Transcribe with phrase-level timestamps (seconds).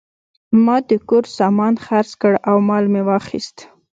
[0.65, 3.57] ما د کور سامان خرڅ کړ او مال مې واخیست.